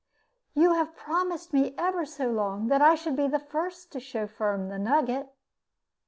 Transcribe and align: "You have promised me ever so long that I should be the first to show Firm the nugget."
"You 0.55 0.73
have 0.73 0.95
promised 0.95 1.53
me 1.53 1.75
ever 1.77 2.07
so 2.07 2.31
long 2.31 2.69
that 2.69 2.81
I 2.81 2.95
should 2.95 3.15
be 3.15 3.27
the 3.27 3.37
first 3.37 3.91
to 3.91 3.99
show 3.99 4.25
Firm 4.25 4.69
the 4.69 4.79
nugget." 4.79 5.31